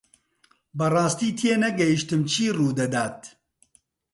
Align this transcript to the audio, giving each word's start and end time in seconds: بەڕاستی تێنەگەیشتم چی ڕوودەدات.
بەڕاستی 0.77 1.35
تێنەگەیشتم 1.39 2.21
چی 2.31 2.45
ڕوودەدات. 2.57 3.19